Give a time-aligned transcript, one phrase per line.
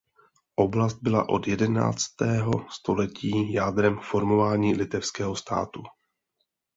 [0.55, 5.81] Oblast byla od jedenáctého století jádrem formování litevského státu.